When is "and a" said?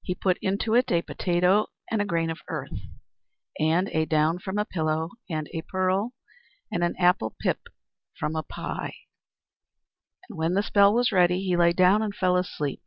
1.90-2.04, 3.58-4.04, 5.28-5.62